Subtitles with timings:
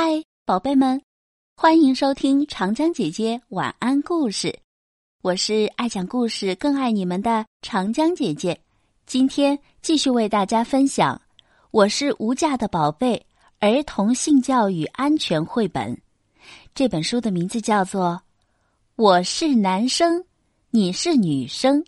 [0.00, 1.02] 嗨，宝贝们，
[1.56, 4.56] 欢迎收听长江姐姐晚安故事。
[5.22, 8.60] 我是爱讲故事、更爱你们的长江姐姐。
[9.06, 11.16] 今天继续为大家分享
[11.72, 13.26] 《我是无价的宝贝》
[13.76, 16.00] 儿童性教育安全绘本。
[16.76, 18.10] 这本书的名字叫做
[18.94, 20.24] 《我是男生，
[20.70, 21.82] 你是女生》，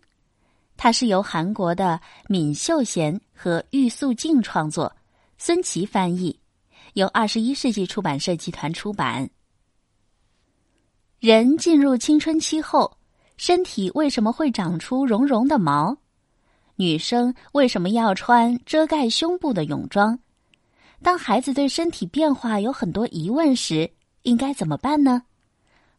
[0.77, 4.92] 它是由韩国的闵秀贤和玉素静创作，
[5.38, 6.39] 孙琦翻译。
[6.95, 9.29] 由二十一世纪出版社集团出版。
[11.18, 12.96] 人进入青春期后，
[13.36, 15.96] 身体为什么会长出绒绒的毛？
[16.76, 20.18] 女生为什么要穿遮盖胸部的泳装？
[21.03, 23.91] 当孩子对身体变化有很多疑问时，
[24.22, 25.22] 应该怎么办呢？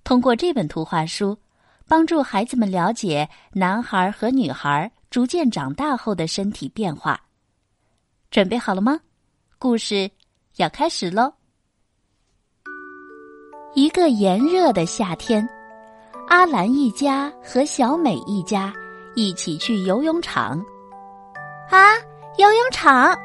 [0.03, 1.37] 通过这本图画书，
[1.87, 7.19] 帮助孩子们了解男孩和女孩逐渐长大后的身体变化。
[8.31, 8.99] 准备好了吗？
[9.59, 10.09] 故事。
[10.61, 11.33] 要开始喽！
[13.73, 15.47] 一个炎热的夏天，
[16.27, 18.71] 阿兰一家和小美一家
[19.15, 20.63] 一起去游泳场。
[21.71, 21.95] 啊，
[22.37, 23.17] 游泳场！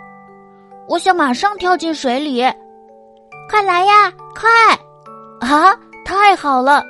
[0.89, 2.41] 我想马上跳进水里，
[3.51, 4.49] 快来呀，快！
[5.47, 6.83] 啊，太好了！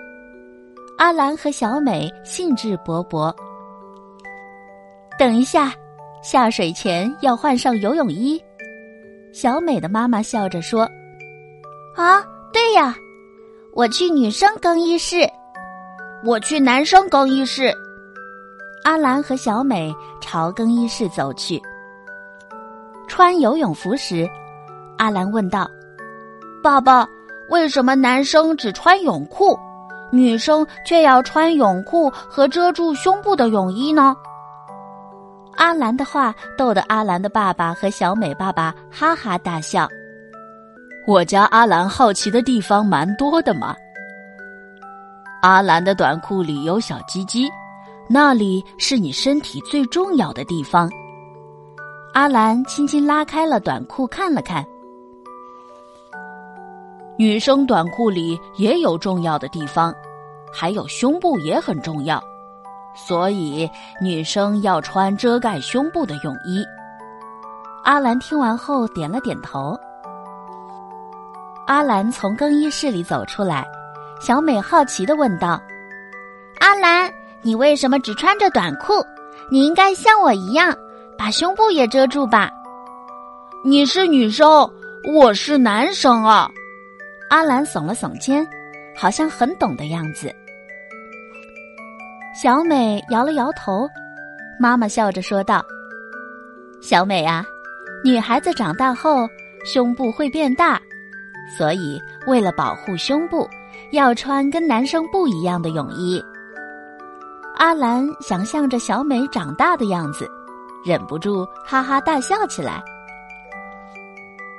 [0.97, 3.35] 阿兰和小美兴致勃勃。
[5.19, 5.73] 等一下，
[6.23, 8.41] 下水前要换上游泳衣。
[9.37, 10.89] 小美的妈妈笑着说
[11.95, 12.97] ：“啊，对呀，
[13.75, 15.31] 我去女生更衣室，
[16.25, 17.71] 我去男生更衣室。”
[18.83, 21.61] 阿兰和小美朝更衣室走去。
[23.07, 24.27] 穿游泳服时，
[24.97, 25.71] 阿兰问道
[26.65, 27.07] ：“爸爸，
[27.51, 29.55] 为什么男生只穿泳裤，
[30.11, 34.17] 女生却要穿泳裤和遮住胸部的泳衣呢？”
[35.57, 39.89] 阿兰的话逗得阿兰的爸爸和小美爸爸哈哈大笑。
[41.07, 43.75] 我家阿兰好奇的地方蛮多的嘛。
[45.43, 47.49] 阿兰的短裤里有小鸡鸡，
[48.09, 50.91] 那里是你身体最重要的地方。
[52.13, 54.65] 阿兰轻轻拉开了短裤，看了看。
[57.19, 59.95] 女生短裤里也有重要的地方，
[60.53, 62.23] 还有胸部也很重要。
[62.97, 63.71] 所以，
[64.01, 66.65] 女生要穿遮盖胸部的泳衣。
[67.85, 69.79] 阿兰听完后点了点头。
[71.67, 73.65] 阿兰从更衣室里走出来，
[74.21, 75.61] 小美好奇的问道
[76.59, 77.13] ：“阿兰，
[77.43, 78.95] 你为什么只穿着短裤？
[79.51, 80.75] 你应该像我一样，
[81.19, 82.51] 把胸部也遮住吧？”
[83.63, 84.71] 你是女生，
[85.13, 86.49] 我是男生啊。
[87.31, 88.47] 阿兰耸了耸肩，
[88.97, 90.33] 好像很懂的样子。
[92.37, 93.89] 小美摇了摇头，
[94.61, 95.65] 妈妈笑着说道
[96.83, 97.43] ：“小美啊，
[98.05, 99.27] 女孩子长大后
[99.65, 100.79] 胸部会变大，
[101.57, 103.49] 所以为了保护胸部，
[103.91, 106.23] 要穿跟男生不一样的泳衣。”
[107.57, 110.31] 阿兰想象着小美长大的样子，
[110.85, 112.85] 忍不住哈哈大笑起来。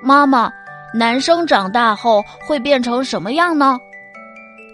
[0.02, 0.52] 妈妈，
[0.96, 3.78] 男生长大后会变成什么样呢？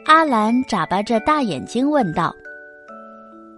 [0.06, 2.34] 阿兰眨巴着大眼睛问道。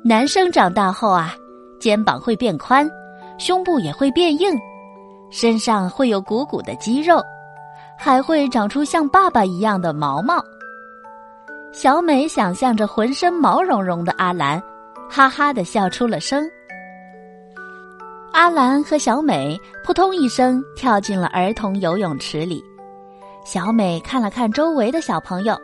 [0.08, 1.34] 男生长大后啊，
[1.80, 2.88] 肩膀会变宽，
[3.40, 4.56] 胸部也会变硬，
[5.32, 7.20] 身上会有鼓鼓的肌肉，
[7.98, 10.36] 还会长出像爸爸一样的毛毛。
[11.72, 14.62] 小美想象着浑身毛茸茸的阿兰，
[15.10, 16.48] 哈哈的笑出了声。
[18.32, 22.64] 阿兰和小美扑通一声跳进了儿童游泳池里。
[23.44, 25.60] 小美看了看周围的小朋友，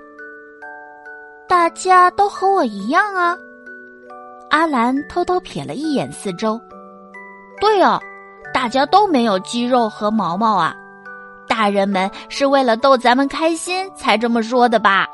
[1.47, 3.37] 大家都和我一样啊。
[4.51, 6.59] 阿兰偷偷瞥了一眼四周，
[7.61, 7.97] 对哦，
[8.53, 10.75] 大家都没有肌肉和毛毛啊！
[11.47, 15.07] 大人们是为了逗咱们开心才这么说的吧？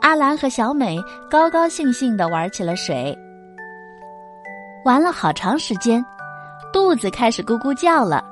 [0.00, 0.98] 阿兰和小美
[1.30, 3.16] 高高兴兴的玩起了水，
[4.84, 6.04] 玩了好长时间，
[6.72, 8.24] 肚子开始咕咕叫了。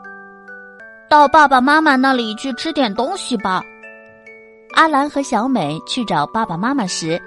[1.08, 3.62] 到爸爸妈妈那里去吃点东西吧。
[4.74, 7.22] 阿兰和小美去找爸爸妈妈时。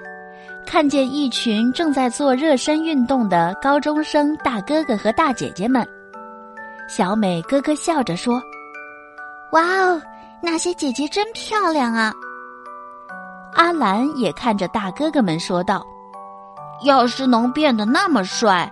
[0.66, 5.86] 看见一群正在做热身运动的高中生大哥哥和大姐姐们，
[6.88, 8.42] 小美咯咯笑着说
[9.52, 10.02] ：“哇哦，
[10.42, 12.12] 那些姐姐真漂亮啊！”
[13.54, 15.86] 阿兰也看着大哥哥们说道
[16.84, 18.70] ：“要是能变得那么帅，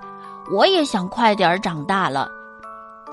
[0.53, 2.29] 我也想快点长大了。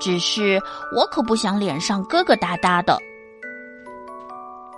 [0.00, 0.60] 只是
[0.94, 2.98] 我可不想脸上疙疙瘩瘩的。”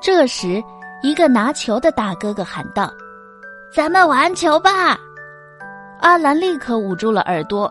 [0.00, 0.62] 这时，
[1.02, 2.92] 一个拿球的大哥哥喊道。
[3.74, 4.96] 咱们玩球吧！
[5.98, 7.68] 阿兰立刻捂住了耳朵，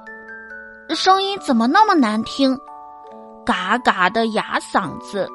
[0.90, 2.60] 声音怎么那么难听？
[3.46, 5.26] 嘎嘎的哑嗓子。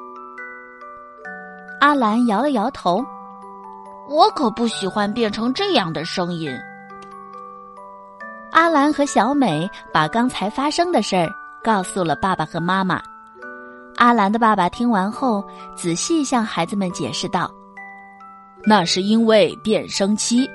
[1.79, 3.03] 阿兰摇了摇头
[4.07, 6.55] ：“我可不喜欢变成这样的声音。”
[8.53, 11.27] 阿兰和小美把刚才发生的事儿
[11.63, 13.01] 告诉了爸爸和妈妈。
[13.95, 15.43] 阿兰的爸爸听完后，
[15.75, 17.49] 仔细向孩子们解释道
[18.67, 20.47] ：“那是因为变声期。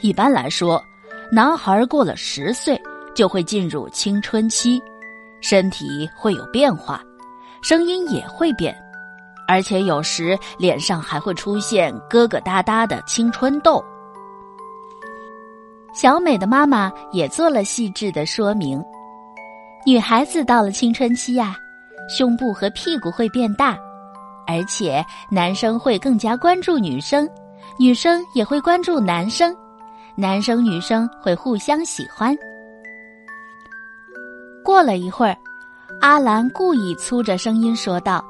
[0.00, 0.82] 一般来说，
[1.30, 2.80] 男孩过了十岁
[3.14, 4.80] 就会进入青春期，
[5.40, 7.02] 身体会有变化，
[7.62, 8.76] 声音也会变，
[9.46, 13.84] 而且有时脸上还会出现疙疙瘩瘩的青春痘。”
[15.92, 18.82] 小美的妈妈也做了细致的说明：
[19.84, 21.56] 女孩子到了青春期呀，
[22.08, 23.76] 胸部和屁股会变大，
[24.46, 27.28] 而且男生会更加关注女生，
[27.80, 29.52] 女生也会关注男生，
[30.20, 32.36] 男生女生会互相喜欢。
[34.64, 35.36] 过了一会儿，
[36.00, 38.24] 阿兰故意粗着声音说道：“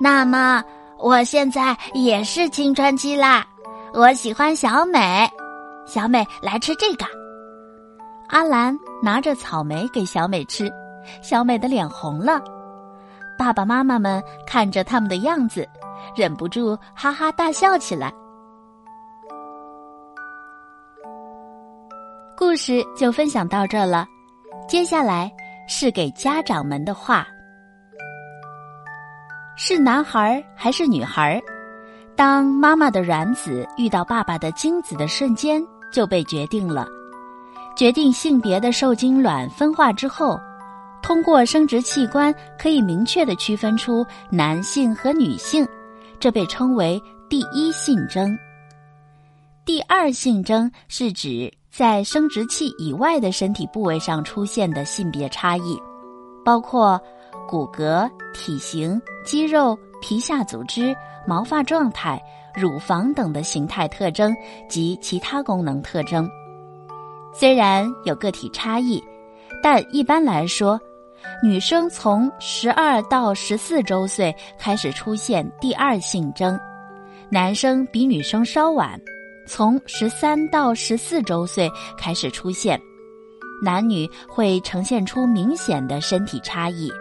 [0.00, 0.60] 那么
[0.98, 3.46] 我现在也是青春期啦，
[3.94, 5.30] 我喜欢小美。”
[5.86, 7.06] 小美来吃这个。
[8.26, 10.68] 阿兰拿着草莓给小美吃，
[11.22, 12.42] 小美的脸红了。
[13.38, 15.64] 爸爸妈妈们看着他们的样子，
[16.16, 18.12] 忍不住哈哈大笑起来。
[22.38, 24.06] 故事就分享到这了，
[24.68, 25.28] 接下来
[25.66, 27.26] 是给家长们的话：
[29.56, 31.42] 是男孩还是女孩？
[32.14, 35.60] 当妈妈的卵子遇到爸爸的精子的瞬间。
[35.90, 36.86] 就被决定了，
[37.74, 40.38] 决定性别的受精卵分化之后，
[41.02, 45.66] 通过生殖器官可以明确的区分出男性和女性，
[46.20, 48.38] 这被称为第一性征。
[49.64, 55.80] 第二性征是指在生殖器以外的身体部位上出现的性别差异，
[56.44, 57.00] 包括
[57.48, 60.92] 骨骼、体型、肌肉、皮下组织、
[61.24, 62.20] 毛发状态。
[62.52, 64.34] 乳房等的形态特征
[64.68, 66.28] 及其他功能特征，
[67.32, 69.00] 虽然有个体差异，
[69.62, 70.80] 但一般来说，
[71.44, 76.58] 女生从十二到十四周岁开始出现第二性征，
[77.30, 79.00] 男生比女生稍晚，
[79.48, 82.80] 从十三到十四周岁开始出现，
[83.62, 86.92] 男女会呈现出明显的身体差异。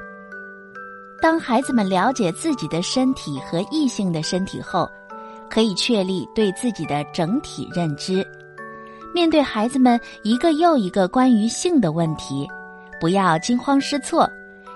[1.21, 4.89] 当孩子们了解自己的身体和异性的身体后，
[5.49, 8.25] 可以确立对自己的整体认知。
[9.13, 12.47] 面对孩子们一个又一个关于性的问题，
[12.99, 14.29] 不要惊慌失措，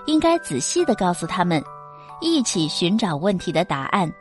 [0.06, 1.62] 应该仔细的告诉他们，
[2.20, 4.12] 一起寻找问题的答案。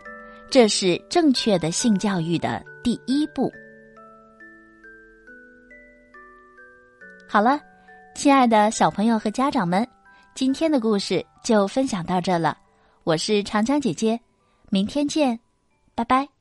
[0.50, 3.52] 这是正确的性教育的第一步。
[7.28, 7.60] 好了，
[8.14, 9.88] 亲爱的小朋友和家长们，
[10.36, 12.58] 今天的故事就分享到这了。
[13.04, 14.20] 我是长江姐姐，
[14.70, 15.40] 明天见，
[15.96, 16.41] 拜拜。